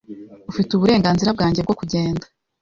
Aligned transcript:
Ufite 0.51 0.69
uburenganzira 0.73 1.29
bwanjye 1.35 1.59
bwo 1.65 1.73
kugenda. 1.79 2.25